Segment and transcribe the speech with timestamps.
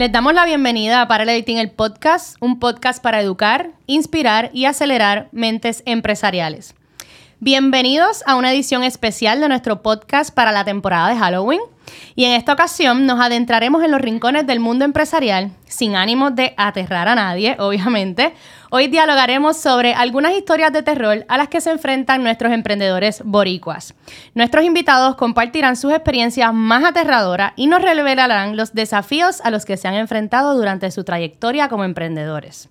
[0.00, 5.28] Les damos la bienvenida a Paralelating el Podcast, un podcast para educar, inspirar y acelerar
[5.30, 6.74] mentes empresariales.
[7.38, 11.60] Bienvenidos a una edición especial de nuestro podcast para la temporada de Halloween.
[12.14, 16.54] Y en esta ocasión nos adentraremos en los rincones del mundo empresarial, sin ánimo de
[16.56, 18.34] aterrar a nadie, obviamente.
[18.70, 23.94] Hoy dialogaremos sobre algunas historias de terror a las que se enfrentan nuestros emprendedores boricuas.
[24.34, 29.76] Nuestros invitados compartirán sus experiencias más aterradoras y nos revelarán los desafíos a los que
[29.76, 32.68] se han enfrentado durante su trayectoria como emprendedores.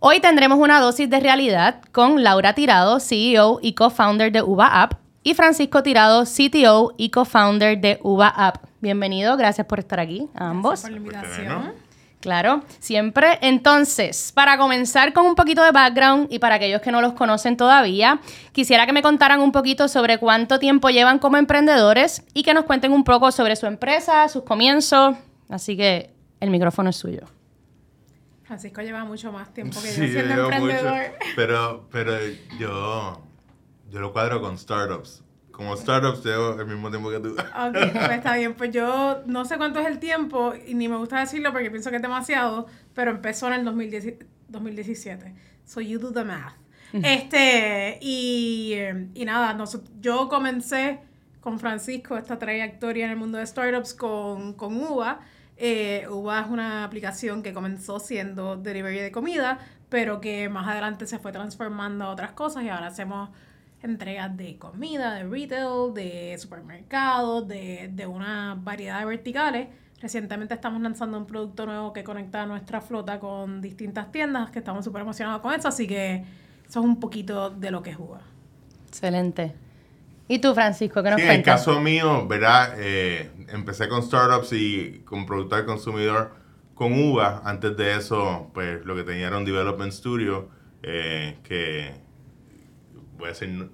[0.00, 4.94] Hoy tendremos una dosis de realidad con Laura Tirado, CEO y co-founder de Uva App,
[5.28, 8.64] y Francisco Tirado, CTO y co-founder de Uva App.
[8.80, 10.80] Bienvenido, gracias por estar aquí a ambos.
[10.80, 11.72] Gracias por la invitación.
[12.20, 13.38] Claro, siempre.
[13.42, 17.58] Entonces, para comenzar con un poquito de background y para aquellos que no los conocen
[17.58, 18.20] todavía,
[18.52, 22.64] quisiera que me contaran un poquito sobre cuánto tiempo llevan como emprendedores y que nos
[22.64, 25.14] cuenten un poco sobre su empresa, sus comienzos.
[25.50, 27.26] Así que el micrófono es suyo.
[28.44, 31.12] Francisco lleva mucho más tiempo que Sí, yo yo siendo llevo mucho, emprendedor.
[31.36, 32.12] pero, pero
[32.58, 33.20] yo,
[33.90, 35.22] yo lo cuadro con startups.
[35.58, 37.30] Como startups llevo el mismo tiempo que tú.
[37.32, 38.54] Ok, pues está bien.
[38.54, 41.90] Pues yo no sé cuánto es el tiempo y ni me gusta decirlo porque pienso
[41.90, 44.14] que es demasiado, pero empezó en el 2010
[44.48, 45.34] 2017.
[45.66, 46.54] So you do the math.
[46.92, 48.74] Este, y,
[49.14, 51.00] y nada, noso- yo comencé
[51.40, 55.20] con Francisco esta trayectoria en el mundo de startups con, con Uva.
[55.56, 61.06] Eh, Uva es una aplicación que comenzó siendo delivery de comida, pero que más adelante
[61.06, 63.30] se fue transformando a otras cosas y ahora hacemos
[63.82, 69.68] entregas de comida, de retail, de supermercados, de, de una variedad de verticales.
[70.00, 74.60] Recientemente estamos lanzando un producto nuevo que conecta a nuestra flota con distintas tiendas, que
[74.60, 76.24] estamos súper emocionados con eso, así que
[76.68, 78.20] eso es un poquito de lo que es Uva.
[78.88, 79.54] Excelente.
[80.28, 81.64] ¿Y tú, Francisco, qué nos Sí, en el cuentas?
[81.66, 82.74] caso mío, ¿verdad?
[82.78, 86.34] Eh, empecé con startups y con producto al consumidor
[86.74, 87.42] con UVA.
[87.44, 90.48] Antes de eso, pues lo que tenía era un development studio
[90.82, 91.94] eh, que
[93.18, 93.70] voy a decir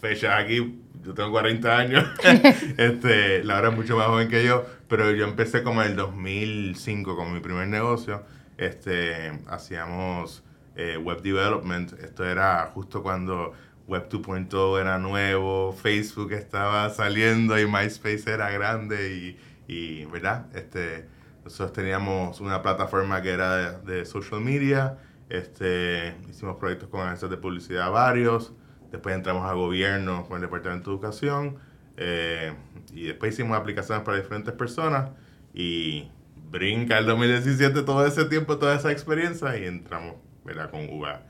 [0.00, 0.80] fecha aquí.
[1.02, 2.04] Yo tengo 40 años.
[2.76, 7.16] este, Laura es mucho más joven que yo, pero yo empecé como en el 2005
[7.16, 8.22] con mi primer negocio.
[8.56, 10.44] Este, hacíamos
[10.76, 11.92] eh, web development.
[11.94, 13.52] Esto era justo cuando
[13.86, 19.36] Web 2.0 era nuevo, Facebook estaba saliendo y MySpace era grande
[19.68, 20.46] y, y, ¿verdad?
[20.54, 21.06] Este,
[21.44, 27.30] nosotros teníamos una plataforma que era de, de social media, este, hicimos proyectos con agencias
[27.30, 28.54] de publicidad varios,
[28.94, 31.56] después entramos a gobierno con el Departamento de Educación
[31.96, 32.52] eh,
[32.92, 35.10] y después hicimos aplicaciones para diferentes personas
[35.52, 36.08] y
[36.50, 40.70] brinca el 2017 todo ese tiempo, toda esa experiencia y entramos, ¿verdad?
[40.70, 41.22] Con UBA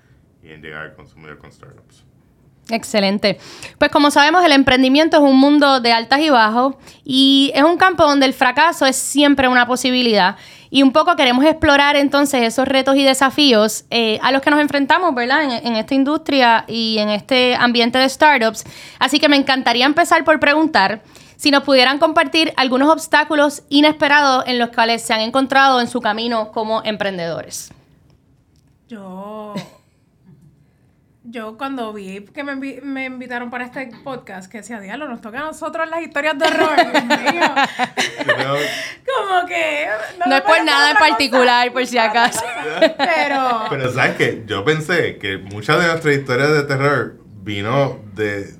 [0.43, 2.05] y en llegar al consumidor con startups.
[2.71, 3.39] Excelente.
[3.79, 7.77] Pues como sabemos, el emprendimiento es un mundo de altas y bajos y es un
[7.77, 10.37] campo donde el fracaso es siempre una posibilidad.
[10.71, 14.61] Y un poco queremos explorar entonces esos retos y desafíos eh, a los que nos
[14.61, 15.45] enfrentamos, ¿verdad?
[15.45, 18.65] En, en esta industria y en este ambiente de startups.
[18.99, 21.03] Así que me encantaría empezar por preguntar
[21.37, 26.01] si nos pudieran compartir algunos obstáculos inesperados en los cuales se han encontrado en su
[26.01, 27.71] camino como emprendedores.
[28.89, 29.55] Yo,
[31.35, 35.21] yo cuando vi que me, invi- me invitaron para este podcast, que decía, diablo, nos
[35.21, 37.43] toca a nosotros las historias de horror, Dios mío.
[38.25, 38.55] Pero,
[39.05, 39.87] Como que...
[40.27, 41.09] No es por nada en cosa.
[41.09, 42.41] particular, por si acaso.
[42.97, 43.65] Pero...
[43.69, 48.55] pero sabes que yo pensé que muchas de nuestras historias de terror vino de,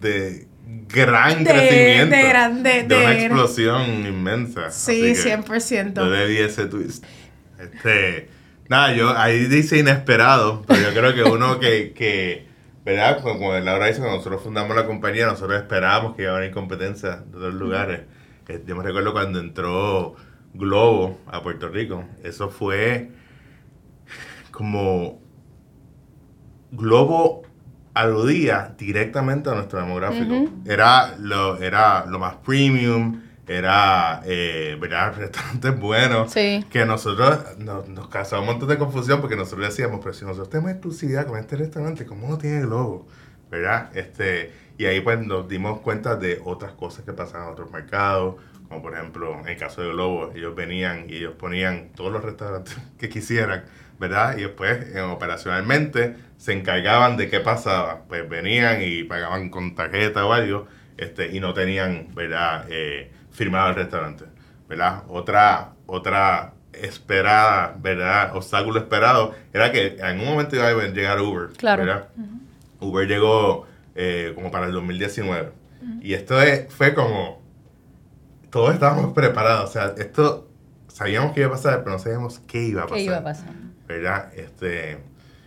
[0.00, 0.46] de
[0.88, 2.16] gran De- crecimiento.
[2.16, 4.70] de gran- de- de una de- explosión inmensa.
[4.70, 5.94] Sí, Así que 100%.
[5.94, 7.04] Yo le di ese twist.
[7.58, 8.28] Este,
[8.68, 12.46] nada, yo ahí dice inesperado, pero yo creo que uno que, que
[12.84, 13.20] ¿verdad?
[13.20, 17.16] Como, Laura dice, cuando nosotros fundamos la compañía, nosotros esperábamos que iba a haber competencia
[17.16, 18.02] de otros lugares.
[18.48, 20.14] Eh, Yo me recuerdo cuando entró
[20.54, 23.10] Globo a Puerto Rico, eso fue
[24.52, 25.20] como
[26.70, 27.42] Globo
[27.92, 30.48] aludía directamente a nuestro demográfico.
[30.64, 35.14] Era, lo, era lo más premium, era, eh, ¿verdad?
[35.16, 36.32] Restaurantes buenos.
[36.32, 36.64] Sí.
[36.70, 40.50] Que nosotros nos, nos causaba un montón de confusión porque nosotros decíamos, pero si nosotros
[40.50, 43.06] tenemos exclusividad con este restaurante, ¿cómo no tiene globo?
[43.50, 43.96] ¿Verdad?
[43.96, 48.36] Este, y ahí pues nos dimos cuenta de otras cosas que pasaban en otros mercados,
[48.68, 52.24] como por ejemplo en el caso de Globo, ellos venían y ellos ponían todos los
[52.24, 53.64] restaurantes que quisieran,
[53.98, 54.36] ¿verdad?
[54.36, 60.26] Y después eh, operacionalmente se encargaban de qué pasaba, pues venían y pagaban con tarjeta
[60.26, 60.66] o algo,
[60.96, 62.66] este, y no tenían, ¿verdad?
[62.68, 64.24] Eh, firmado el restaurante,
[64.68, 65.02] ¿verdad?
[65.08, 68.34] Otra, otra esperada, ¿verdad?
[68.34, 71.84] Obstáculo esperado era que en un momento iba a llegar Uber, Claro.
[71.84, 72.08] ¿verdad?
[72.80, 75.52] Uber llegó eh, como para el 2019.
[76.02, 77.40] Y esto es- fue como,
[78.50, 80.48] todos estábamos preparados, o sea, esto
[80.88, 82.96] sabíamos que iba a pasar, pero no sabíamos qué iba a pasar.
[82.98, 83.50] ¿Qué iba a pasar?
[83.86, 84.32] ¿Verdad?
[84.34, 84.98] Este,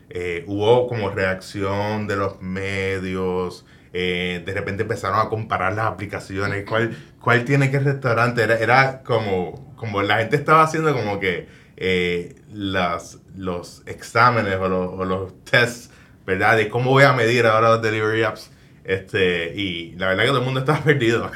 [0.09, 6.65] eh, hubo como reacción de los medios, eh, de repente empezaron a comparar las aplicaciones,
[6.68, 11.47] cuál, cuál tiene qué restaurante, era, era como, como la gente estaba haciendo como que
[11.77, 15.91] eh, las, los exámenes o los, los tests,
[16.25, 16.57] ¿verdad?
[16.57, 18.51] De cómo voy a medir ahora los delivery apps.
[18.83, 21.31] Este, y la verdad que todo el mundo estaba perdido.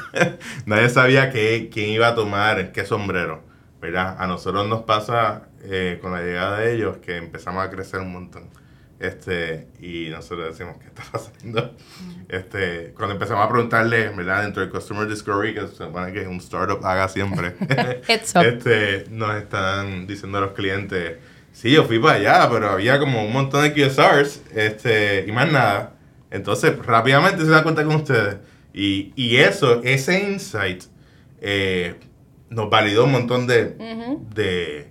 [0.66, 3.42] Nadie sabía qué, quién iba a tomar qué sombrero.
[3.84, 4.16] ¿verdad?
[4.18, 8.12] A nosotros nos pasa eh, con la llegada de ellos que empezamos a crecer un
[8.12, 8.48] montón.
[9.04, 11.74] Este, y nosotros decimos, ¿qué está pasando?
[12.28, 14.42] Este, cuando empezamos a preguntarle, ¿verdad?
[14.42, 17.54] Dentro del Customer Discovery, que se supone que un startup haga siempre,
[18.08, 21.18] este, nos están diciendo a los clientes,
[21.52, 25.52] sí, yo fui para allá, pero había como un montón de QSRs este, y más
[25.52, 25.92] nada.
[26.30, 28.36] Entonces, rápidamente se da cuenta con ustedes.
[28.72, 30.84] Y, y eso, ese insight,
[31.40, 31.94] eh,
[32.48, 33.76] nos validó un montón de,
[34.34, 34.88] de,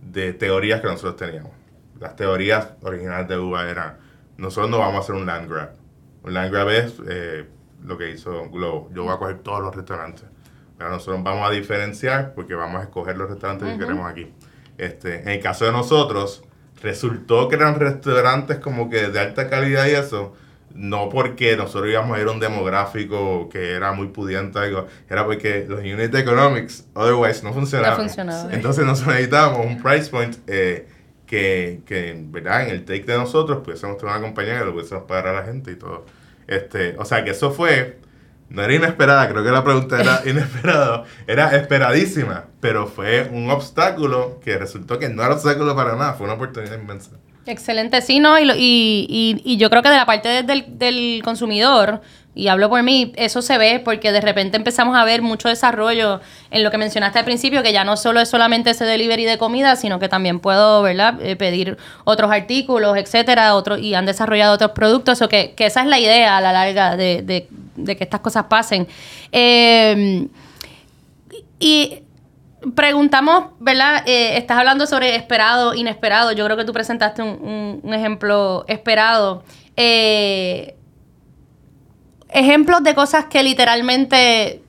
[0.00, 1.55] de, teorías que nosotros teníamos.
[2.00, 3.96] Las teorías originales de UBA eran,
[4.36, 5.72] nosotros no vamos a hacer un land grab.
[6.22, 7.46] Un land grab es eh,
[7.84, 8.90] lo que hizo Globo.
[8.92, 10.24] Yo voy a coger todos los restaurantes.
[10.76, 14.32] Pero nosotros vamos a diferenciar porque vamos a escoger los restaurantes que queremos aquí.
[14.76, 16.44] Este, en el caso de nosotros,
[16.82, 20.34] resultó que eran restaurantes como que de alta calidad y eso,
[20.74, 25.24] no porque nosotros íbamos a ir a un demográfico que era muy pudiente, algo, era
[25.24, 28.00] porque los unit economics otherwise no funcionaban.
[28.50, 30.86] Entonces nosotros necesitábamos un price point eh,
[31.26, 32.68] que, que, ¿verdad?
[32.68, 35.42] En el take de nosotros pudiésemos tener una compañía que lo pudiésemos pagar a la
[35.44, 36.06] gente y todo.
[36.46, 37.98] Este, o sea que eso fue,
[38.48, 44.40] no era inesperada, creo que la pregunta era inesperada, era esperadísima, pero fue un obstáculo
[44.44, 47.12] que resultó que no era obstáculo para nada, fue una oportunidad inmensa.
[47.46, 48.38] Excelente, sí, ¿no?
[48.38, 52.00] Y, y, y, yo creo que de la parte del, del, consumidor,
[52.36, 56.20] y hablo por mí, eso se ve porque de repente empezamos a ver mucho desarrollo
[56.50, 59.38] en lo que mencionaste al principio, que ya no solo es solamente ese delivery de
[59.38, 64.54] comida, sino que también puedo, ¿verdad?, eh, pedir otros artículos, etcétera, otros, y han desarrollado
[64.54, 68.04] otros productos, o que, que esa es la idea a la larga de, de, que
[68.04, 68.86] estas cosas pasen.
[69.32, 70.28] Eh,
[71.58, 72.02] y
[72.74, 74.02] preguntamos, ¿verdad?
[74.06, 76.32] Eh, estás hablando sobre esperado, inesperado.
[76.32, 79.44] Yo creo que tú presentaste un, ejemplo esperado.
[79.76, 80.76] Eh,
[82.36, 84.62] ejemplos de cosas que literalmente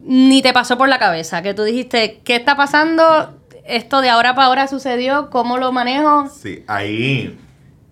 [0.00, 3.40] ni te pasó por la cabeza, que tú dijiste, ¿qué está pasando?
[3.64, 6.28] Esto de ahora para ahora sucedió, ¿cómo lo manejo?
[6.28, 7.36] Sí, ahí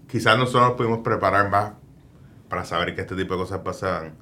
[0.08, 1.72] quizás nosotros nos pudimos preparar más
[2.48, 4.14] para saber que este tipo de cosas pasaban.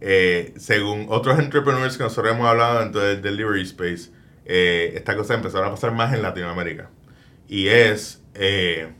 [0.00, 4.10] Eh, según otros entrepreneurs que nosotros hemos hablado dentro del delivery space,
[4.44, 6.90] eh, esta cosa empezó a pasar más en Latinoamérica.
[7.46, 8.92] Y es eh,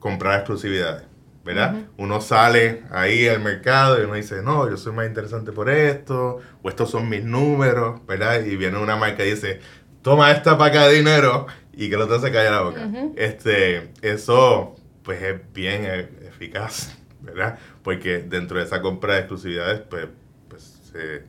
[0.00, 1.04] comprar exclusividades,
[1.44, 1.86] ¿verdad?
[1.96, 6.38] Uno sale ahí al mercado y uno dice, no, yo soy más interesante por esto,
[6.62, 8.44] o estos son mis números, ¿verdad?
[8.44, 9.60] Y viene una marca y dice,
[10.02, 12.88] toma esta paca de dinero y que el otro se cae la boca.
[13.16, 15.84] este, eso, pues es bien
[16.26, 17.58] eficaz, ¿verdad?
[17.82, 20.06] Porque dentro de esa compra de exclusividades, pues,
[20.48, 20.62] pues
[20.92, 21.24] se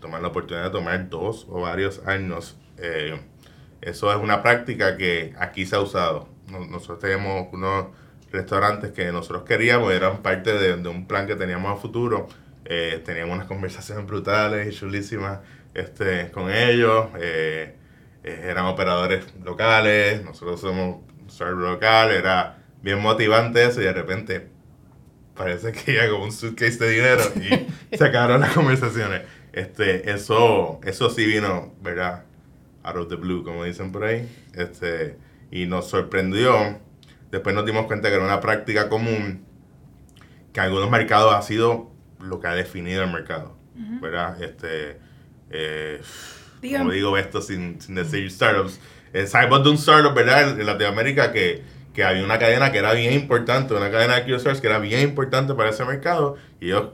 [0.00, 3.18] toma la oportunidad de tomar dos o varios años eh,
[3.80, 6.28] eso es una práctica que aquí se ha usado.
[6.48, 7.86] Nosotros tenemos unos
[8.36, 12.28] restaurantes que nosotros queríamos, eran parte de, un plan que teníamos a futuro.
[12.64, 15.40] Eh, teníamos unas conversaciones brutales y chulísimas
[15.74, 17.08] este, con ellos.
[17.18, 17.74] Eh,
[18.22, 21.00] eran operadores locales, nosotros somos
[21.40, 24.48] un local, era bien motivante eso y de repente
[25.36, 29.22] parece que ya como un suitcase de dinero y se acabaron las conversaciones.
[29.52, 32.24] Este, eso, eso sí vino, ¿verdad?
[32.86, 35.16] out of the blue, como dicen por ahí, este,
[35.50, 36.78] y nos sorprendió.
[37.36, 39.44] Después nos dimos cuenta que era una práctica común
[40.54, 43.58] que en algunos mercados ha sido lo que ha definido el mercado,
[44.00, 44.42] ¿verdad?
[44.42, 44.98] Este,
[45.50, 46.00] eh,
[46.78, 48.80] como digo esto sin, sin decir startups,
[49.12, 50.58] eh, sabemos de un startup, ¿verdad?
[50.58, 51.62] En Latinoamérica que,
[51.92, 55.02] que había una cadena que era bien importante, una cadena de QSRs que era bien
[55.02, 56.92] importante para ese mercado y ellos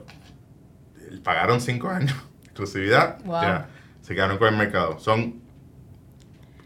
[1.23, 3.69] pagaron cinco años exclusividad, ya,
[4.01, 4.99] se quedaron con el mercado.
[4.99, 5.41] Son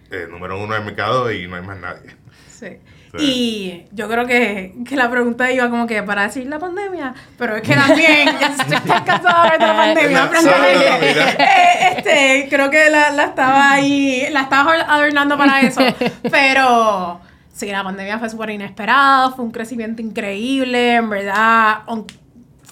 [0.09, 2.15] eh, número uno del mercado y no hay más nadie.
[2.49, 2.79] Sí.
[3.19, 7.55] Y yo creo que, que, la pregunta iba como que para decir la pandemia, pero
[7.55, 10.29] es que también estoy cansada de la pandemia,
[11.39, 15.81] eh, este, creo que la, la, estaba ahí, la estaba adornando para eso,
[16.31, 17.19] pero
[17.53, 21.79] sí, la pandemia fue súper inesperada, fue un crecimiento increíble, en verdad,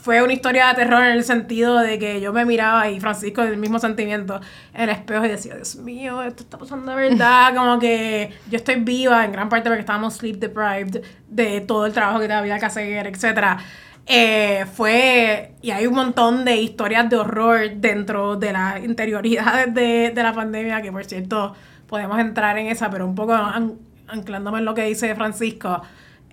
[0.06, 3.42] fue una historia de terror en el sentido de que yo me miraba y Francisco
[3.42, 4.40] el mismo sentimiento
[4.76, 8.58] en el espejo y decía, Dios mío, esto está pasando de verdad, como que yo
[8.58, 12.60] estoy viva en gran parte porque estábamos sleep deprived de todo el trabajo que había
[12.60, 13.58] que hacer, etc.
[14.06, 20.12] Eh, fue, y hay un montón de historias de horror dentro de las interioridades de,
[20.14, 21.56] de la pandemia, que por cierto,
[21.88, 25.82] podemos entrar en esa, pero un poco an- anclándome en lo que dice Francisco.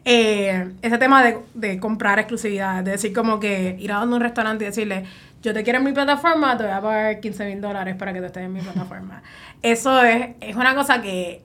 [0.05, 4.23] Eh, ese tema de, de comprar exclusividad, de decir como que ir a donde un
[4.23, 5.05] restaurante y decirle,
[5.43, 8.21] yo te quiero en mi plataforma, te voy a pagar 15 mil dólares para que
[8.21, 9.23] tú estés en mi plataforma.
[9.63, 11.43] Eso es, es una cosa que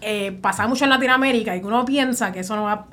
[0.00, 2.86] eh, pasa mucho en Latinoamérica y que uno piensa que eso no va...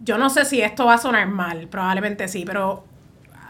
[0.00, 2.84] Yo no sé si esto va a sonar mal, probablemente sí, pero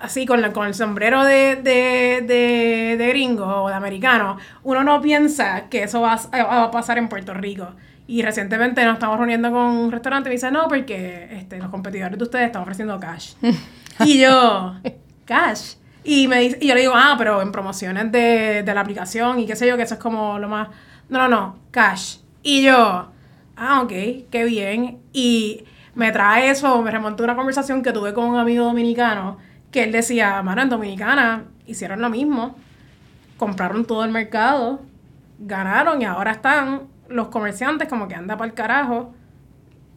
[0.01, 4.85] así con, la- con el sombrero de, de, de, de gringo o de americano, uno
[4.85, 7.71] no piensa que eso va, a- va a pasar en Puerto Rico.
[8.09, 11.69] Y recientemente nos estamos reuniendo con un restaurante y me dice, no, porque este, los
[11.69, 13.35] competidores de ustedes están ofreciendo cash.
[14.05, 14.77] y yo,
[15.25, 15.75] cash.
[16.05, 19.41] Y, me dice, y yo le digo, ah, pero en promociones de, de la aplicación
[19.41, 20.69] y qué sé yo, que eso es como lo más...
[21.09, 22.19] No, no, no, cash.
[22.43, 23.09] Y yo,
[23.57, 23.93] ah, ok,
[24.31, 25.01] qué bien.
[25.13, 25.65] Y
[25.97, 29.39] me trae eso, me remontó una conversación que tuve con un amigo dominicano,
[29.73, 32.55] que él decía, mano, en Dominicana hicieron lo mismo,
[33.37, 34.81] compraron todo el mercado,
[35.39, 39.15] ganaron y ahora están los comerciantes como que anda para el carajo.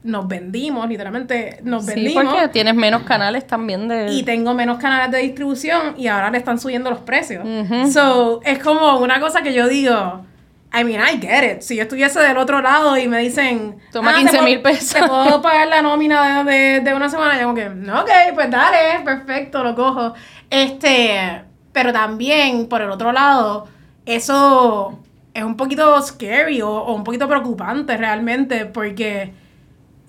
[0.01, 2.23] Nos vendimos, literalmente nos Sí, vendimos.
[2.33, 4.11] porque tienes menos canales también de...
[4.13, 7.45] Y tengo menos canales de distribución y ahora le están subiendo los precios.
[7.45, 7.91] Ujú.
[7.91, 10.25] So, es como una cosa que yo digo,
[10.73, 11.61] I mean, I get it.
[11.63, 14.61] Si yo estuviese del otro lado y me dicen, Toma "Ah, te 15 puedo- mil
[14.61, 14.93] pesos".
[15.01, 17.35] Te puedo pagar la nómina de, de, de una semana.
[17.35, 20.13] Y yo como que, "No, ok, pues dale, perfecto, lo cojo.
[20.49, 23.67] Este, pero también, por el otro lado,
[24.05, 24.97] eso
[25.39, 29.33] es un poquito scary o, o un poquito preocupante realmente porque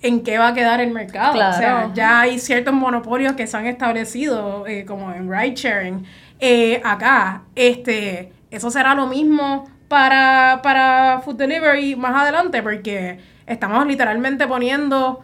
[0.01, 1.33] en qué va a quedar el mercado.
[1.33, 1.91] O sea, Claro.
[1.93, 6.05] ya hay ciertos monopolios que se han establecido, eh, como en ride sharing,
[6.39, 7.43] eh, acá.
[7.55, 15.21] Este, eso será lo mismo para, para food delivery más adelante, porque estamos literalmente poniendo,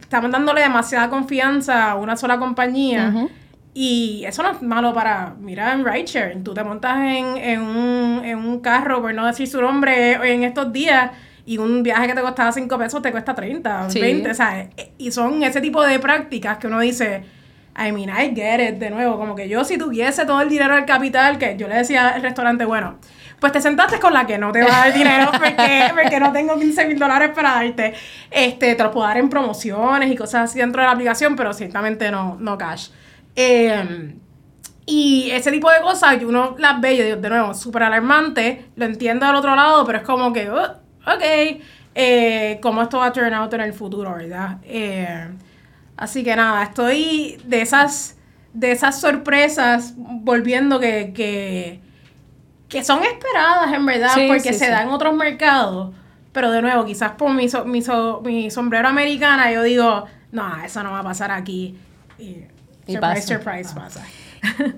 [0.00, 3.10] estamos dándole demasiada confianza a una sola compañía.
[3.12, 3.30] Ujú.
[3.76, 8.24] Y eso no es malo para, mira, en rideshare, tú te montas en, en, un,
[8.24, 11.10] en un carro, por no decir su nombre, en estos días,
[11.44, 14.00] y un viaje que te costaba 5 pesos te cuesta 30, Sí.
[14.00, 17.24] 20, o sea, y son ese tipo de prácticas que uno dice,
[17.76, 20.76] I mean, I get it, de nuevo, como que yo si tuviese todo el dinero
[20.76, 22.98] del capital, que yo le decía al restaurante, bueno,
[23.40, 26.30] pues te sentaste con la que no te va a dar dinero porque, porque no
[26.32, 27.92] tengo 15 mil dólares para darte,
[28.30, 31.52] este, te lo puedo dar en promociones y cosas así dentro de la aplicación, pero
[31.52, 32.90] ciertamente no, no cash.
[33.36, 34.14] Eh,
[34.86, 38.66] y ese tipo de cosas que uno las ve, yo digo, de nuevo, súper alarmante,
[38.76, 40.56] lo entiendo del otro lado, pero es como que, uh,
[41.06, 41.60] ok,
[41.94, 44.58] eh, cómo esto va a turn out en el futuro, ¿verdad?
[44.64, 45.28] Eh,
[45.96, 48.18] así que nada, estoy de esas,
[48.52, 51.80] de esas sorpresas volviendo que, que,
[52.68, 54.70] que son esperadas en verdad, Sí, porque sí, se sí.
[54.70, 55.94] dan en otros mercados,
[56.32, 60.62] pero de nuevo, quizás por mi, so- mi, so- mi sombrero americana, yo digo, no,
[60.64, 61.76] eso no va a pasar aquí.
[62.18, 62.38] Y,
[62.86, 63.26] Y surprise, pasa.
[63.26, 64.04] surprise, pasa.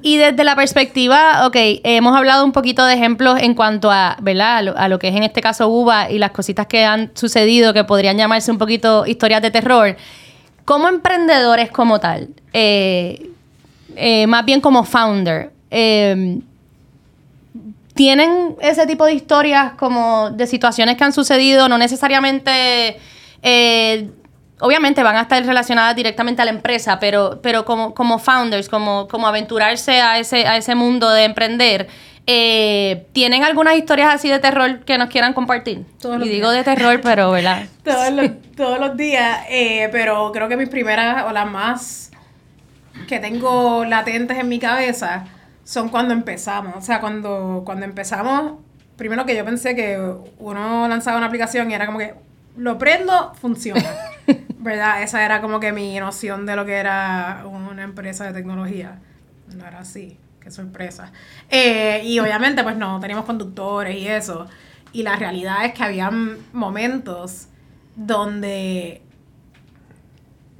[0.00, 4.58] Y desde la perspectiva, ok, hemos hablado un poquito de ejemplos en cuanto a, ¿verdad?
[4.58, 7.10] A lo, a lo que es en este caso UBA y las cositas que han
[7.14, 9.96] sucedido que podrían llamarse un poquito historias de terror.
[10.64, 13.28] Como emprendedores como tal, eh,
[13.96, 16.38] eh, más bien como founder, eh,
[17.94, 22.98] ¿tienen ese tipo de historias como de situaciones que han sucedido, no necesariamente...
[23.42, 24.10] eh,
[24.60, 29.08] obviamente van a estar relacionadas directamente a la empresa, pero, pero como, como founders, como,
[29.08, 31.88] como aventurarse a ese, a ese mundo de emprender,
[32.26, 35.84] eh, ¿tienen algunas historias así de terror que nos quieran compartir?
[36.00, 37.66] Todos y digo de terror, pero, ¿verdad?
[37.84, 42.10] todos, los, todos los días, eh, pero creo que mis primeras o las más
[43.06, 45.26] que tengo latentes en mi cabeza
[45.64, 46.74] son cuando empezamos.
[46.76, 48.54] O sea, cuando, cuando empezamos,
[48.96, 50.00] primero que yo pensé que
[50.38, 52.14] uno lanzaba una aplicación y era como que
[52.56, 53.84] lo prendo, funciona.
[54.66, 55.00] ¿Verdad?
[55.00, 58.98] Esa era como que mi noción de lo que era una empresa de tecnología.
[59.54, 60.18] No era así.
[60.40, 61.12] Qué sorpresa.
[61.48, 64.48] Eh, y obviamente, pues no, teníamos conductores y eso.
[64.92, 66.10] Y la realidad es que había
[66.52, 67.46] momentos
[67.94, 69.02] donde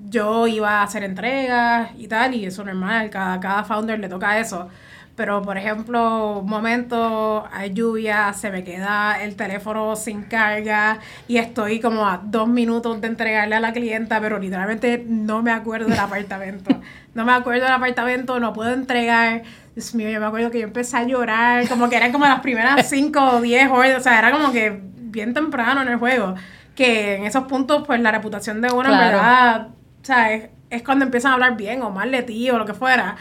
[0.09, 4.09] yo iba a hacer entregas y tal, y eso es normal, cada, cada founder le
[4.09, 4.69] toca eso.
[5.17, 11.39] Pero, por ejemplo, un momento hay lluvia, se me queda el teléfono sin carga y
[11.39, 15.89] estoy como a dos minutos de entregarle a la clienta, pero literalmente no me acuerdo
[15.89, 16.71] del apartamento.
[17.17, 19.43] No me acuerdo del apartamento, no puedo entregar.
[19.75, 22.41] Dios mío, yo me acuerdo que yo empecé a llorar, como que eran como las
[22.41, 26.35] primeras cinco o diez horas, o sea, era como que bien temprano en el juego.
[26.75, 29.17] Que en esos puntos, pues la reputación de uno, en Claro.
[29.17, 29.69] verdad,
[30.03, 32.67] o sea, es, es cuando empiezan a hablar bien o mal de ti o lo
[32.67, 33.17] que fuera.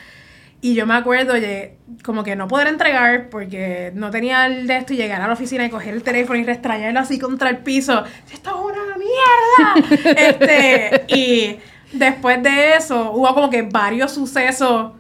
[0.65, 4.77] Y yo me acuerdo, oye, como que no poder entregar porque no tenía el de
[4.77, 7.57] esto y llegar a la oficina y coger el teléfono y restrañarlo así contra el
[7.59, 8.03] piso.
[8.33, 10.11] ¡Esto es una mierda!
[10.27, 11.59] este, y
[11.95, 14.93] después de eso hubo como que varios sucesos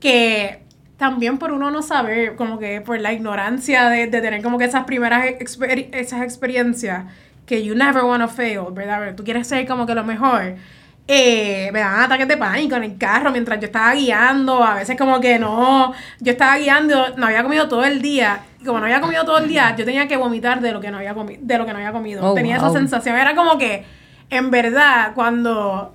[0.00, 0.62] que,
[0.96, 4.64] también por uno no saber, como que por la ignorancia de, de tener como que
[4.64, 7.04] esas primeras exper- esas experiencias
[7.44, 9.14] que you never want to fail, ¿verdad?
[9.14, 10.54] Tú quieres ser como que lo mejor.
[11.06, 14.96] Eh, me daban ataques de pánico en el carro mientras yo estaba guiando, a veces
[14.96, 18.86] como que no, yo estaba guiando, no había comido todo el día, y como no
[18.86, 21.40] había comido todo el día, yo tenía que vomitar de lo que no había comido,
[21.42, 22.24] de lo que no había comido.
[22.24, 22.68] Oh, tenía wow.
[22.68, 23.84] esa sensación, era como que,
[24.30, 25.94] en verdad, cuando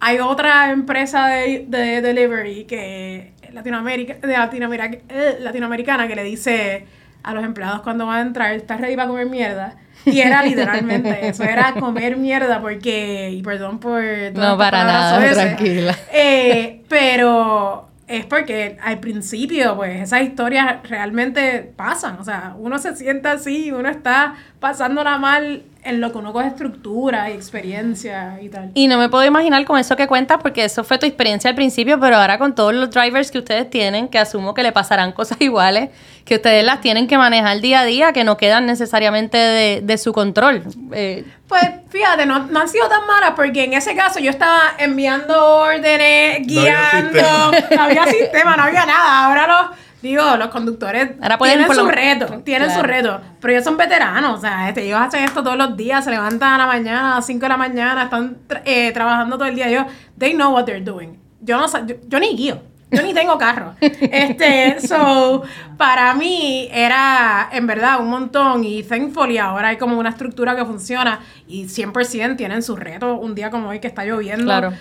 [0.00, 6.86] hay otra empresa de, de delivery que Latinoamérica, de Latinoamérica, eh, latinoamericana que le dice
[7.22, 9.76] a los empleados cuando van a entrar, ¿estás ready para comer mierda?
[10.04, 14.02] Y era literalmente eso, era comer mierda porque, y perdón por...
[14.34, 15.96] No, para nada, tranquila.
[16.12, 22.18] eh, pero es porque al principio, pues, esas historias realmente pasan.
[22.20, 26.46] O sea, uno se sienta así, uno está pasándola mal en lo que uno coge
[26.46, 28.70] estructura y experiencia y tal.
[28.74, 31.56] Y no me puedo imaginar con eso que cuentas, porque eso fue tu experiencia al
[31.56, 35.10] principio, pero ahora con todos los drivers que ustedes tienen, que asumo que le pasarán
[35.20, 35.90] cosas iguales,
[36.24, 39.98] que ustedes las tienen que manejar día a día, que no quedan necesariamente de, de
[39.98, 40.62] su control.
[40.92, 44.60] Eh, Pues fíjate, no, no han sido tan malas porque en ese caso yo estaba
[44.78, 47.18] enviando órdenes, No había guiando,
[47.52, 47.76] sistema.
[47.76, 49.26] no había sistema, no había nada.
[49.26, 53.64] Ahora los, digo, los conductores Ahora tienen su lo- reto, tienen su reto, pero ellos
[53.64, 56.66] son veteranos, o sea, este, ellos hacen esto todos los días, se levantan a la
[56.66, 59.84] mañana, a las 5 de la mañana, están eh, trabajando todo el día, ellos,
[60.18, 61.18] they know what they're doing.
[61.40, 62.60] Yo no yo, yo ni guío.
[62.94, 63.74] Yo ni tengo carro.
[63.80, 65.42] Este, so,
[65.78, 70.66] para mí era en verdad un montón y thankfully ahora hay como una estructura que
[70.66, 74.44] funciona y 100% tienen sus retos un día como hoy que está lloviendo.
[74.44, 74.72] Claro.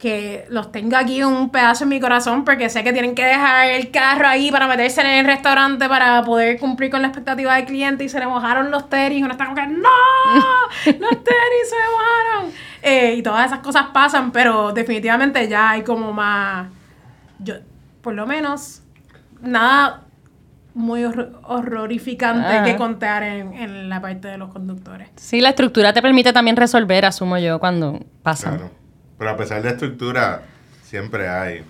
[0.00, 3.66] Que los tengo aquí un pedazo en mi corazón porque sé que tienen que dejar
[3.66, 7.66] el carro ahí para meterse en el restaurante para poder cumplir con la expectativa del
[7.66, 9.88] cliente y se le mojaron los tenis y uno está como que ¡No!
[10.86, 12.52] ¡Los tenis se mojaron!
[12.82, 16.68] Eh, y todas esas cosas pasan, pero definitivamente ya hay como más
[17.38, 17.56] yo,
[18.00, 18.80] por lo menos,
[19.42, 20.04] nada
[20.72, 22.64] muy horror- horrorificante Ajá.
[22.64, 25.08] que contar en, en la parte de los conductores.
[25.16, 28.56] sí, la estructura te permite también resolver, asumo yo, cuando pasan.
[28.58, 28.79] Claro.
[29.20, 30.44] Pero a pesar de estructura,
[30.82, 31.62] siempre hay.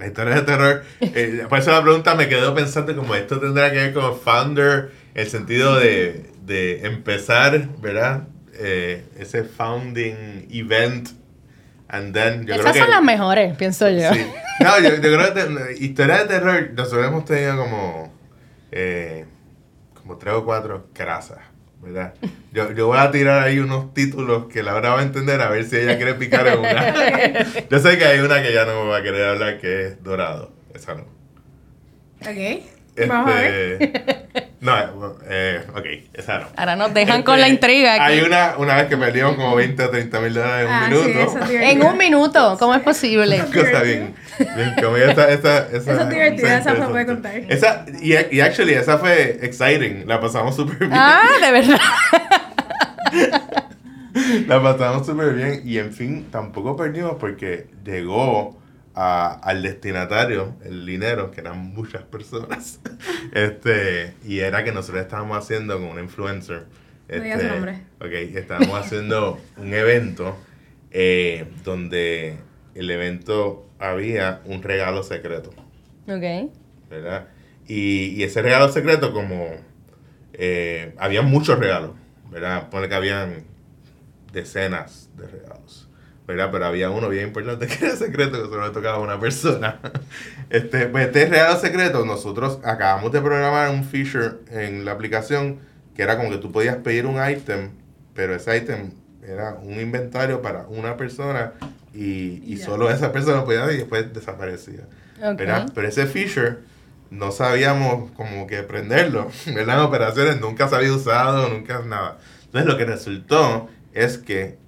[0.00, 0.82] La historia de terror.
[1.00, 4.90] eh, por eso la pregunta me quedó pensando como esto tendrá que ver con founder,
[5.14, 8.24] el sentido de, de empezar, ¿verdad?
[8.54, 11.10] Eh, ese founding event.
[11.88, 14.12] And then, yo Esas creo que, son las mejores, pienso yo.
[14.12, 14.26] Sí.
[14.60, 18.12] No, yo, yo creo que te- historia de terror, nosotros hemos tenido como,
[18.72, 19.24] eh,
[19.94, 21.38] como tres o cuatro crasas,
[21.82, 22.14] ¿verdad?
[22.52, 25.64] Yo, yo voy a tirar ahí unos títulos que Laura va a entender a ver
[25.64, 27.42] si ella quiere picar en una.
[27.70, 30.02] Yo sé que hay una que ya no me va a querer hablar que es
[30.02, 30.52] Dorado.
[30.74, 31.02] Esa no.
[32.22, 32.64] Ok.
[32.96, 34.52] Este, Vamos a ver.
[34.58, 34.72] No,
[35.28, 36.46] eh, ok, esa no.
[36.56, 38.14] Ahora nos dejan con Este, la intriga aquí.
[38.14, 40.88] Hay una, una vez que perdimos como 20 o 30 mil dólares en un Ah,
[40.88, 41.46] minuto.
[41.50, 43.38] En un minuto, ¿cómo es posible?
[43.54, 47.32] Cosa bien, bien como esa, esa, esa, Esa es divertida, esa puede contar.
[47.48, 50.92] Esa, y, y actually, esa fue exciting, la pasamos súper bien.
[50.94, 51.80] Ah, de verdad.
[54.46, 58.58] La pasamos súper bien y en fin, tampoco perdimos porque llegó
[58.96, 62.80] a- al destinatario el dinero, que eran muchas personas.
[63.32, 66.64] Este, y era que nosotros estábamos haciendo con una influencer.
[67.08, 67.82] No digas este, su nombre.
[68.00, 70.36] Ok, estábamos haciendo un evento
[70.90, 72.36] eh, donde
[72.74, 75.50] el evento había un regalo secreto.
[76.08, 76.50] Ok.
[76.88, 77.28] ¿verdad?
[77.66, 79.48] Y, y ese regalo secreto, como
[80.32, 81.90] eh, había muchos regalos,
[82.30, 82.70] ¿verdad?
[82.70, 83.44] Pone que habían
[84.32, 85.88] decenas de regalos,
[86.26, 86.48] ¿verdad?
[86.52, 89.78] Pero había uno bien importante que era secreto, que solo le tocaba a una persona.
[90.48, 95.58] Este, pues este regalo secreto, nosotros acabamos de programar un feature en la aplicación
[95.96, 97.70] que era como que tú podías pedir un item,
[98.14, 98.92] pero ese item
[99.26, 101.52] era un inventario para una persona
[101.92, 102.64] y, y Ya.
[102.66, 104.82] solo esa persona podía y después desaparecía.
[105.20, 105.36] Ok.
[105.38, 105.68] ¿verdad?
[105.74, 106.58] Pero ese feature
[107.10, 109.78] no sabíamos como que prenderlo, ¿verdad?
[109.78, 112.18] En operaciones nunca se había usado, nunca nada.
[112.44, 114.58] Entonces lo que resultó es que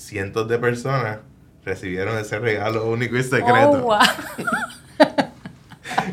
[0.00, 1.18] cientos de personas
[1.64, 3.70] recibieron ese regalo único y secreto.
[3.70, 3.98] Oh, wow.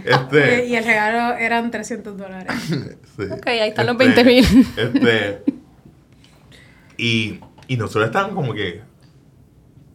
[0.04, 2.52] Este, Y el regalo eran 300 dólares.
[2.68, 3.24] sí.
[3.32, 4.68] Ok, ahí están los Este, 20,000.
[4.78, 5.44] Este,
[6.98, 8.82] y, y nosotros estábamos como que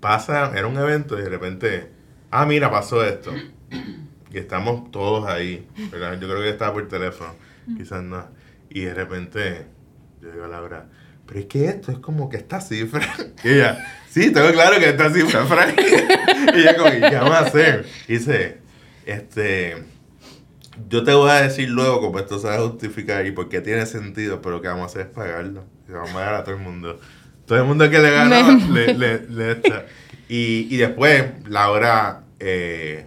[0.01, 1.91] pasa, era un evento y de repente,
[2.31, 3.33] ah, mira, pasó esto.
[4.31, 6.19] Y estamos todos ahí, ¿verdad?
[6.21, 7.35] Yo creo que estaba por teléfono,
[7.77, 8.25] quizás no.
[8.71, 9.67] Y de repente,
[10.21, 10.87] yo digo a Laura,
[11.33, 13.09] pero es que esto es como que esta cifra.
[13.42, 15.81] Y ella, sí, tengo claro que esta cifra, Frank.
[16.55, 17.87] y ella como, ¿y qué vamos a hacer?
[18.07, 18.59] Y dice,
[19.07, 19.83] este,
[20.90, 23.62] yo te voy a decir luego cómo esto se va a justificar y por qué
[23.62, 25.64] tiene sentido, pero lo que vamos a hacer es pagarlo.
[25.88, 27.01] Y vamos a pagar a todo el mundo.
[27.47, 29.87] Todo el mundo que le gana, le, le, le esta.
[30.29, 33.07] Y, y después, Laura eh,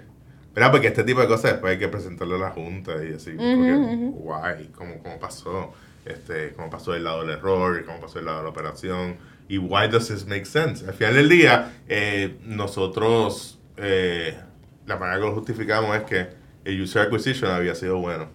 [0.56, 0.72] ¿Verdad?
[0.72, 3.34] Porque este tipo de cosas después hay que presentarlo a la Junta y así.
[3.34, 5.74] porque, guay, ¿cómo, ¿cómo pasó?
[6.06, 7.84] Este, ¿Cómo pasó del lado del error?
[7.86, 9.18] ¿Cómo pasó del lado de la operación?
[9.48, 10.86] ¿Y why does this make sense?
[10.86, 14.38] Al final del día, eh, nosotros, eh,
[14.86, 16.28] la manera que lo justificamos es que
[16.64, 18.30] el user acquisition había sido bueno.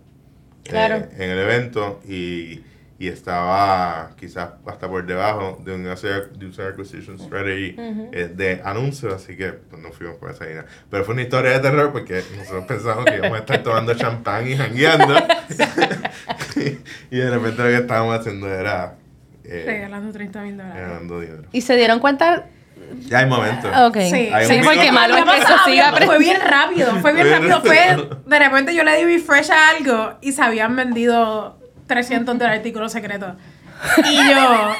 [0.64, 0.96] Claro.
[0.96, 2.60] eh, en el evento y,
[3.00, 6.28] y estaba quizás hasta por debajo de un user,
[6.68, 7.74] acquisition strategy
[8.12, 10.66] eh, de anuncios, así que pues, no fuimos por esa línea.
[10.90, 14.46] Pero fue una historia de terror porque nosotros pensamos que íbamos a estar tomando champán
[14.46, 15.14] y jangueando
[17.10, 18.96] y, de repente lo que estábamos haciendo era
[19.44, 20.86] eh, Regalando 30 mil dólares.
[20.86, 21.44] ganando dinero.
[21.52, 22.48] ¿Y se dieron cuenta?
[23.06, 23.70] Ya hay momentos.
[23.80, 23.96] Ok.
[24.10, 24.28] Sí.
[24.30, 27.62] Hay Sí, porque malo es que eso siga Fue bien rápido, fue bien rápido.
[27.62, 27.78] Fue,
[28.26, 31.59] de repente yo le di refresh a algo y se habían vendido
[31.90, 33.36] 300 del artículo secreto.
[34.04, 34.74] Y yo,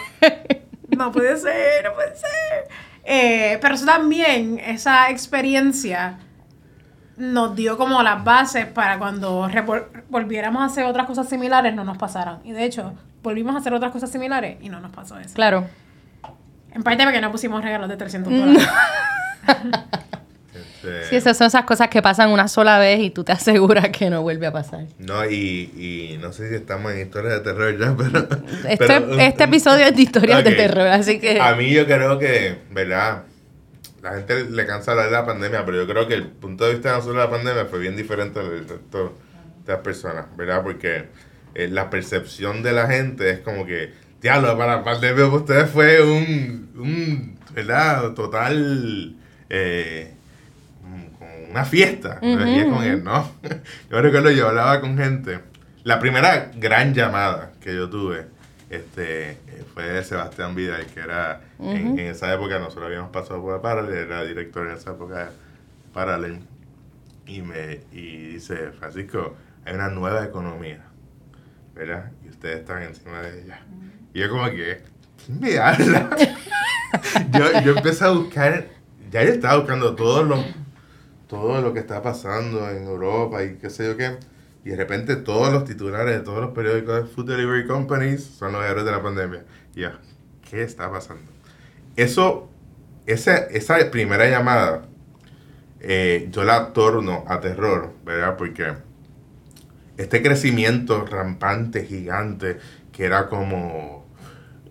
[0.96, 2.68] no puede ser, no puede ser.
[3.03, 6.18] Eh, pero eso también, esa experiencia
[7.16, 9.49] nos dio como las bases para cuando
[10.09, 12.40] volviéramos a hacer otras cosas similares no nos pasaran.
[12.44, 12.92] Y de hecho,
[13.23, 15.35] volvimos a hacer otras cosas similares y no nos pasó eso.
[15.35, 15.66] Claro.
[16.73, 18.68] En parte porque no pusimos regalos de 300 dólares.
[20.83, 23.88] Este, Sí, esas son esas cosas que pasan una sola vez y tú te aseguras
[23.90, 24.87] que no vuelve a pasar.
[24.99, 28.29] No, y, y no sé si estamos en historias de terror ya, pero...
[28.69, 31.40] Este, pero- este episodio es de historias de terror, así que...
[31.40, 33.25] A mí yo creo que, ¿verdad?
[34.03, 36.73] La gente le cansa hablar de la pandemia, pero yo creo que el punto de
[36.73, 39.14] vista de nosotros de la pandemia fue bien diferente al resto
[39.66, 40.62] de las personas, ¿verdad?
[40.62, 41.05] Porque
[41.55, 45.69] eh, la percepción de la gente es como que, diablo, para la pandemia para ustedes
[45.71, 48.14] fue un, un ¿verdad?
[48.14, 49.16] Total,
[49.51, 50.14] eh,
[51.19, 52.19] como una fiesta.
[52.23, 53.05] Y es como que, ujú.
[53.05, 53.31] no.
[53.90, 55.40] Yo recuerdo, yo hablaba con gente.
[55.85, 58.27] La primera gran llamada que yo tuve
[58.69, 63.40] este, eh, fue de Sebastián Vidal, que era, en, en esa época nosotros habíamos pasado
[63.43, 65.31] por Parallel, era director en esa época de
[65.93, 66.40] Parallel.
[67.27, 70.85] Y, me, y dice, Francisco, hay una nueva economía,
[71.75, 72.11] ¿verdad?
[72.25, 73.61] Y ustedes están encima de ella.
[74.14, 74.83] Y yo como que,
[75.25, 76.11] ¿quién me habla?
[77.33, 78.66] yo, yo empecé a buscar,
[79.11, 80.45] ya yo estaba buscando todo lo,
[81.31, 84.19] todo lo que está pasando en Europa y qué sé yo qué.
[84.64, 88.53] Y de repente todos los titulares de todos los periódicos de Food Delivery Companies son
[88.53, 89.45] los héroes de la pandemia.
[89.75, 89.90] Y yo,
[90.51, 91.23] ¿qué está pasando?
[91.95, 92.51] Eso,
[93.07, 94.83] esa, esa primera llamada,
[95.79, 98.37] eh, yo la torno a terror, ¿verdad?
[98.37, 98.75] Porque
[99.97, 102.59] este crecimiento rampante, gigante,
[102.90, 104.05] que era como,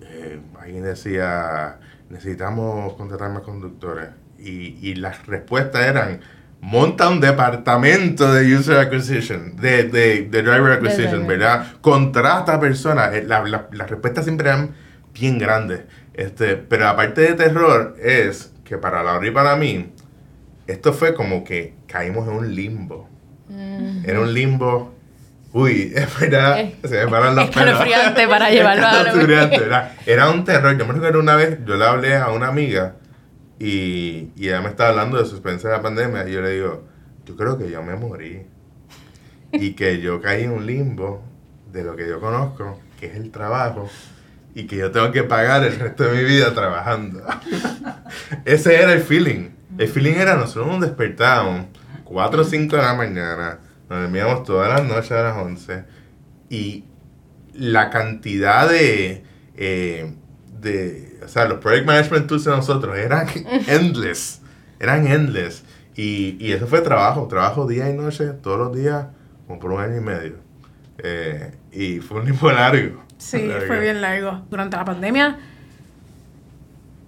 [0.01, 4.09] eh, alguien decía, necesitamos contratar más conductores.
[4.37, 6.21] Y, y las respuestas eran,
[6.61, 11.39] monta un departamento de user acquisition, de, de, de driver acquisition, driver.
[11.39, 11.67] ¿verdad?
[11.81, 13.13] Contrata personas.
[13.13, 14.71] Eh, la- la- las respuestas siempre eran
[15.13, 15.81] bien grandes.
[16.13, 19.91] Este, pero aparte de terror, es que para Laura y para mí,
[20.67, 23.07] esto fue como que caímos en un limbo.
[24.05, 24.93] Era un limbo.
[25.53, 26.59] Uy, es verdad.
[26.59, 27.69] Eh, se me paran los pelos.
[27.69, 29.91] escalofriante para llevarlo a la-.
[30.05, 30.77] Era un terror.
[30.77, 32.95] Yo me recuerdo una vez, yo le hablé a una amiga
[33.59, 36.27] y, y ella me estaba hablando de su experiencia de la pandemia.
[36.27, 36.83] Y yo le digo,
[37.25, 38.45] yo creo que yo me morí.
[39.51, 41.21] Y que yo caí en un limbo
[41.71, 43.89] de lo que yo conozco, que es el trabajo.
[44.55, 47.21] Y que yo tengo que pagar el resto de mi vida trabajando.
[48.45, 49.49] Ese era el feeling.
[49.77, 51.67] El feeling era nosotros nos despertábamos
[52.09, 55.83] 4 o 5 de la mañana, nos dormíamos todas las noches a las 11
[56.49, 56.85] y
[57.53, 59.23] la cantidad de,
[59.55, 60.13] eh,
[60.61, 63.27] de, o sea, los project management tools de nosotros eran
[63.67, 64.41] endless,
[64.79, 65.63] eran endless.
[65.95, 69.07] Y, y eso fue trabajo, trabajo día y noche, todos los días,
[69.47, 70.35] como por un año y medio.
[70.99, 73.03] Eh, y fue un limbo largo.
[73.17, 73.67] Sí, Largo.
[73.67, 74.41] fue bien largo.
[74.49, 75.37] Durante la pandemia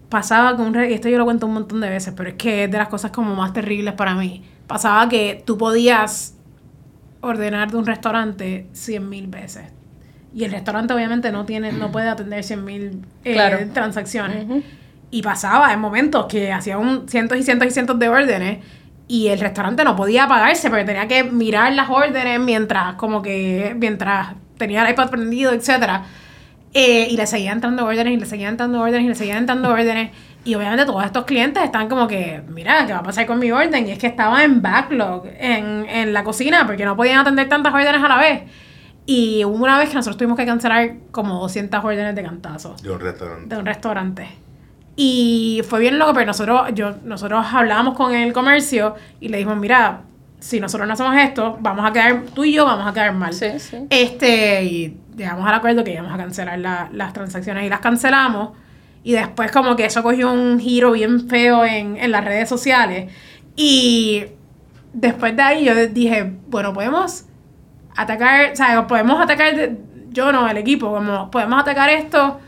[0.09, 0.75] pasaba con un...
[0.83, 2.89] Y esto yo lo cuento un montón de veces, pero es que es de las
[2.89, 4.43] cosas como más terribles para mí.
[4.67, 6.35] Pasaba que tú podías
[7.21, 9.63] ordenar de un restaurante 100 mil veces.
[10.33, 13.57] Y el restaurante obviamente no tiene no puede atender 100 mil Claro.
[13.73, 14.45] transacciones.
[15.11, 18.59] Y pasaba en momentos que hacían cientos y cientos y cientos de órdenes
[19.09, 23.75] y el restaurante no podía pagarse porque tenía que mirar las órdenes mientras como que
[23.77, 26.03] mientras tenía el iPad prendido, etcétera.
[26.73, 29.69] Eh, y le seguían entrando órdenes y le seguían entrando órdenes y le seguían entrando
[29.73, 30.11] órdenes.
[30.45, 33.51] Y obviamente todos estos clientes están como que, mira, ¿qué va a pasar con mi
[33.51, 33.85] orden?
[33.87, 37.73] Y es que estaba en backlog en, en la cocina porque no podían atender tantas
[37.73, 38.43] órdenes a la vez.
[39.05, 42.91] Y hubo una vez que nosotros tuvimos que cancelar como 200 órdenes de cantazo De
[42.91, 43.53] un restaurante.
[43.55, 44.27] de un restaurante.
[44.95, 49.57] Y fue bien loco, pero nosotros, yo, nosotros hablábamos con el comercio y le dijimos,
[49.57, 50.01] mira,
[50.39, 53.33] si nosotros no hacemos esto, vamos a quedar, tú y yo vamos a quedar mal.
[53.33, 53.77] Sí, sí.
[53.89, 58.51] Este, y llegamos al acuerdo que íbamos a cancelar la- las transacciones y las cancelamos.
[59.03, 63.11] Y después como que eso cogió un giro bien feo en, en las redes sociales.
[63.55, 64.25] Y
[64.93, 67.25] después de ahí yo dije, bueno, podemos
[67.95, 69.53] atacar, o sea, podemos atacar,
[70.09, 72.39] yo no, el equipo, como podemos atacar esto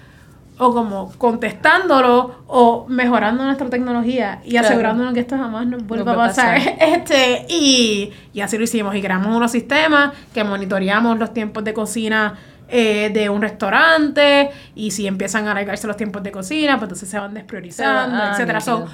[0.58, 6.16] o como contestándolo o mejorando nuestra tecnología y asegurándonos que esto jamás nos vuelva a
[6.16, 6.58] pasar.
[6.80, 11.74] este y, y así lo hicimos y creamos unos sistemas que monitoreamos los tiempos de
[11.74, 12.36] cocina
[12.70, 17.10] eh, de un restaurante y si empiezan a alargarse los tiempos de cocina, pues entonces
[17.10, 18.62] se van despriorizando, Ah, etcétera.
[18.62, 18.88] So.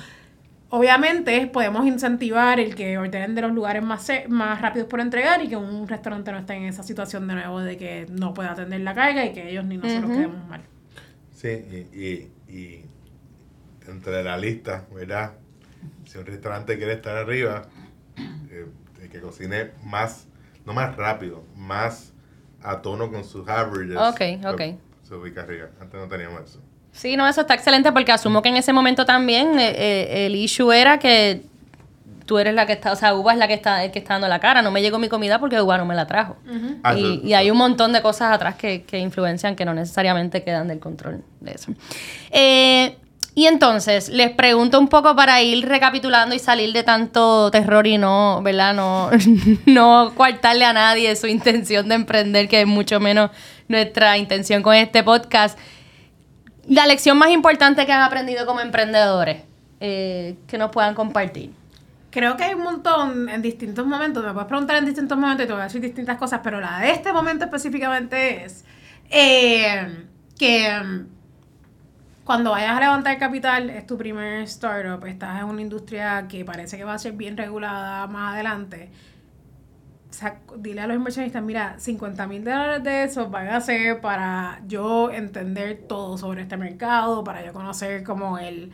[0.70, 5.50] Obviamente podemos incentivar el que ordenen de los lugares más, más rápidos por entregar y
[5.50, 8.82] que un restaurante no esté en esa situación de nuevo de que no pueda atender
[8.82, 10.14] la carga y que ellos ni nosotros Ujú.
[10.14, 10.62] quedemos mal.
[11.32, 12.86] Sí, y, y, y
[13.88, 15.34] entre la lista, ¿verdad?
[16.06, 17.68] Si un restaurante quiere estar arriba,
[18.50, 18.66] eh,
[19.02, 20.28] el que cocine más,
[20.66, 22.14] no más rápido, más
[22.62, 23.98] a tono con sus averages.
[23.98, 24.62] Ok, ok.
[25.04, 25.70] Se ubica arriba.
[25.80, 26.62] Antes no teníamos eso.
[27.00, 30.36] Sí, no, eso está excelente porque asumo que en ese momento también eh, eh, el
[30.36, 31.44] issue era que
[32.26, 34.16] tú eres la que está, o sea, Uva es la que está, el que está
[34.16, 34.62] dando la cara.
[34.62, 36.36] No me llegó mi comida porque Uva no me la trajo.
[36.84, 40.68] Ah, y hay un montón de cosas atrás que, que influencian que no necesariamente quedan
[40.68, 41.72] del control de eso.
[42.32, 42.98] Eh,
[43.34, 47.98] y entonces, les pregunto un poco para ir recapitulando y salir de tanto terror y
[47.98, 48.74] no, ¿verdad?
[48.74, 49.10] No,
[49.66, 53.32] no coartarle a nadie su intención de emprender, que es mucho menos
[53.70, 55.58] nuestra intención con este podcast.
[56.70, 59.42] La lección más importante que han aprendido como emprendedores,
[59.80, 61.52] eh, que nos puedan compartir.
[62.12, 65.48] Creo que hay un montón en distintos momentos, me puedes preguntar en distintos momentos y
[65.48, 68.66] te voy a decir distintas cosas, pero la de este momento específicamente es
[69.10, 70.06] eh,
[70.38, 71.08] que mm,
[72.24, 76.78] cuando vayas a levantar capital, es tu primer startup, estás en una industria que parece
[76.78, 78.92] que va a ser bien regulada más adelante.
[80.10, 84.02] O sea, dile a los inversionistas, mira, 50 mil dólares de esos van a ser
[84.02, 88.72] para yo entender todo sobre este mercado, para yo conocer como el,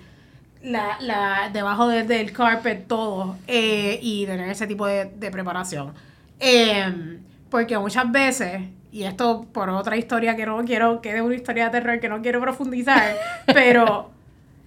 [0.63, 5.93] la, la, debajo de- del carpet todo eh, y tener ese tipo de, de preparación.
[6.39, 7.19] Em,
[7.49, 11.65] porque muchas veces, y esto por otra historia que no quiero, que es una historia
[11.65, 13.15] de terror que no quiero profundizar,
[13.47, 14.11] pero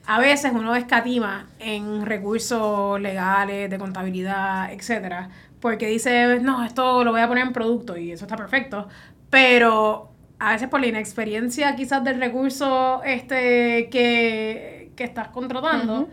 [0.07, 5.29] a veces uno escatima en recursos legales, de contabilidad, etcétera,
[5.61, 8.89] porque dice, no, esto lo voy a poner en producto y eso está perfecto,
[9.31, 16.09] pero a veces por la inexperiencia quizás del recurso este que, que estás contratando, Ujú.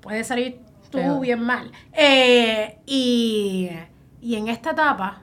[0.00, 0.58] puede salir
[0.90, 1.20] tú Peor.
[1.20, 1.72] bien mal.
[1.92, 3.68] Eh, y,
[4.20, 5.22] y en esta etapa,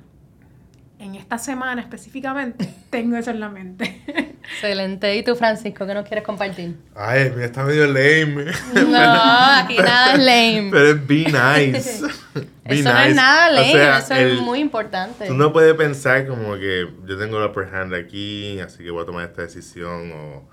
[1.00, 4.02] en esta semana específicamente, tengo eso en la mente.
[4.44, 5.16] Excelente.
[5.16, 6.76] ¿Y tú, Francisco, qué nos quieres compartir?
[6.94, 8.46] Ay, mira, está medio lame.
[8.74, 10.70] No, aquí nada es lame.
[10.72, 12.02] Pero es be nice.
[12.72, 15.28] Be Eso no es nada O sea, eso el- es muy importante.
[15.28, 19.04] Tú no puedes pensar como que yo tengo la upper hand aquí, así que voy
[19.04, 20.50] a tomar esta decisión o,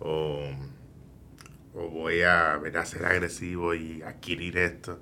[0.00, 0.50] o,
[1.74, 2.84] o voy a, ¿verdad?
[2.84, 5.00] ser agresivo y adquirir esto.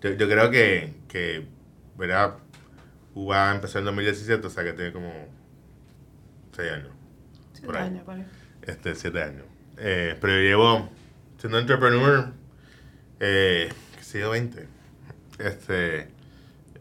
[0.00, 1.46] Yo, yo creo que, que
[1.96, 2.34] ¿verdad?
[3.14, 5.12] UBA empezó en 2017, o sea que tiene como
[6.56, 6.88] 6 años.
[7.64, 7.86] Por ahí.
[7.86, 8.24] Años, por ahí.
[8.62, 9.44] Este, 7 años.
[9.78, 10.88] Eh, pero yo llevo
[11.38, 12.32] siendo entrepreneur,
[13.18, 14.66] eh, que sé yo, 20.
[15.40, 16.08] Este,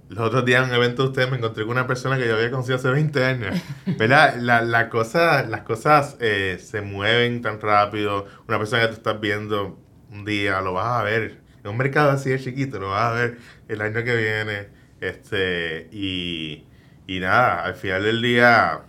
[0.10, 2.36] los otros días en un evento de ustedes me encontré con una persona que yo
[2.36, 3.56] había conocido hace 20 años.
[3.86, 4.36] ¿Verdad?
[4.40, 8.26] La, la cosa, las cosas eh, se mueven tan rápido.
[8.48, 9.80] Una persona que tú estás viendo
[10.12, 11.42] un día, lo vas a ver.
[11.64, 14.70] En un mercado así de chiquito, lo vas a ver el año que viene.
[15.02, 16.66] Este, y,
[17.08, 18.82] y nada, al final del día,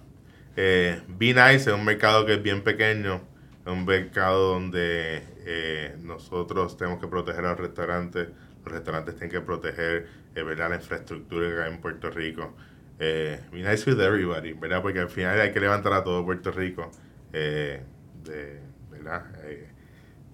[0.56, 3.22] eh, Be Nice es un mercado que es bien pequeño.
[3.64, 8.28] Es un mercado donde eh, nosotros tenemos que proteger a los restaurantes.
[8.64, 10.70] Los restaurantes tienen que proteger eh, ¿verdad?
[10.70, 12.56] la infraestructura que hay en Puerto Rico.
[12.98, 14.82] Eh, be nice with everybody, ¿verdad?
[14.82, 16.90] Porque al final hay que levantar a todo Puerto Rico.
[17.32, 17.82] eh,
[18.24, 19.24] de, ¿verdad?
[19.44, 19.68] Eh,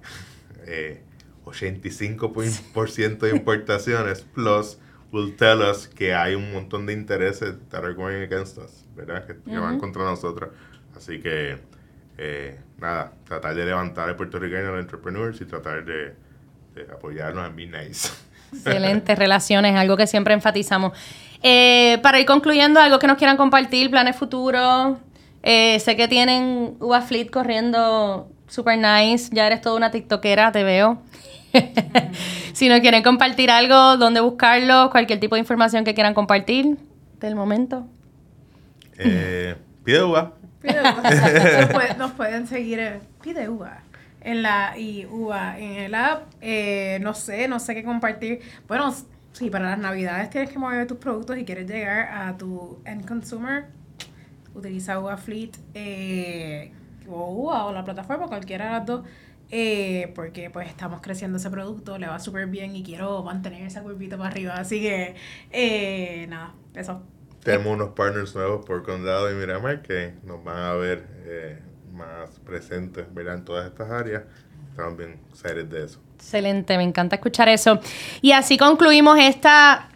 [0.67, 1.03] eh,
[1.45, 4.79] 85% de importaciones plus
[5.13, 9.27] will tell us que hay un montón de intereses that are going against us, ¿verdad?
[9.27, 9.79] Que, que van Ujú.
[9.79, 10.51] contra nosotros.
[10.97, 11.59] Así que,
[12.19, 16.15] eh, nada, tratar de levantar al puertorriqueño, a los entrepreneurs y tratar de,
[16.85, 18.09] de apoyarnos en Be Nice.
[18.53, 20.93] Excelentes relaciones, algo que siempre enfatizamos.
[21.43, 24.97] Eh, para ir concluyendo, algo que nos quieran compartir, planes futuros.
[25.43, 29.31] Eh, sé que tienen Uva Fleet corriendo super nice.
[29.33, 31.03] Ya eres toda una tiktokera, te veo.
[32.53, 36.77] si nos quieren compartir algo, dónde buscarlo, cualquier tipo de información que quieran compartir
[37.21, 37.87] del momento.
[38.99, 40.33] Eh, pide uva.
[40.63, 41.03] Pide uva.
[41.61, 43.83] nos, puede- nos pueden seguir en Pide Uva.
[44.27, 46.33] En la y Uva en el app.
[46.41, 48.41] Eh, no sé, no sé qué compartir.
[48.69, 48.93] Bueno,
[49.33, 53.07] si para las navidades tienes que mover tus productos y quieres llegar a tu end
[53.07, 53.67] consumer,
[54.55, 56.73] utiliza Uva Fleet eh,
[57.09, 59.07] o Uva o la plataforma, cualquiera de las dos.
[59.51, 63.83] eh, porque pues estamos creciendo ese producto, le va súper bien y quiero mantener esa
[63.83, 64.55] curvita para arriba.
[64.57, 65.15] Así que,
[65.53, 67.03] eh, nada, eso.
[67.43, 71.63] Tenemos unos partners nuevos por Condado y Miramar que nos van a ver eh,
[71.97, 74.23] más presentes verán todas estas áreas.
[74.71, 75.99] Estamos bien excited de eso.
[76.17, 77.81] Excelente, me encanta escuchar eso.
[78.21, 79.89] Y así concluimos esta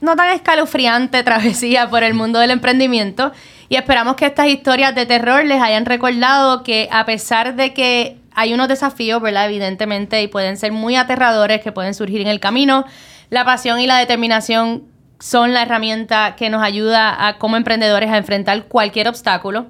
[0.00, 3.32] no tan escalofriante travesía por el mundo del emprendimiento
[3.68, 8.16] y esperamos que estas historias de terror les hayan recordado que a pesar de que
[8.34, 9.46] hay unos desafíos, ¿verdad?
[9.46, 12.84] Evidentemente, y pueden ser muy aterradores que pueden surgir en el camino,
[13.30, 14.84] la pasión y la determinación
[15.18, 19.66] son la herramienta que nos ayuda a como emprendedores a enfrentar cualquier obstáculo.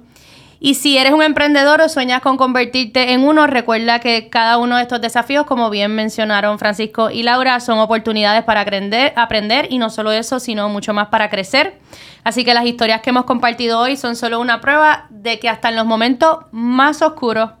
[0.61, 4.75] Y si eres un emprendedor o sueñas con convertirte en uno, recuerda que cada uno
[4.75, 9.77] de estos desafíos, como bien mencionaron Francisco y Laura, son oportunidades para aprender, aprender y
[9.77, 11.79] no solo eso, sino mucho más para crecer.
[12.25, 15.69] Así que las historias que hemos compartido hoy son solo una prueba de que hasta
[15.69, 17.51] en los momentos más oscuros,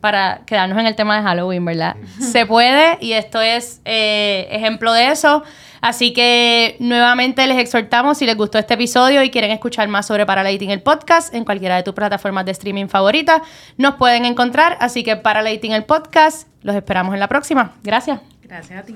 [0.00, 1.96] para quedarnos en el tema de Halloween, ¿verdad?
[2.20, 5.42] Se puede y esto es eh, ejemplo de eso.
[5.80, 10.26] Así que nuevamente les exhortamos si les gustó este episodio y quieren escuchar más sobre
[10.26, 13.42] Paralating el podcast en cualquiera de tus plataformas de streaming favoritas,
[13.76, 14.76] nos pueden encontrar.
[14.80, 17.72] Así que Paralating el podcast, los esperamos en la próxima.
[17.82, 18.20] Gracias.
[18.42, 18.94] Gracias a ti.